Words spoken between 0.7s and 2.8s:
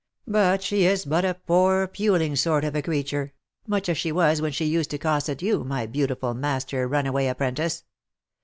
is but a poor, puling sort of